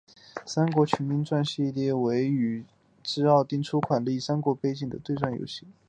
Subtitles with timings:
[0.47, 2.65] 三国群英传系列是由宇
[3.03, 5.67] 峻奥汀公司出品的一款以三国为背景的对战游戏。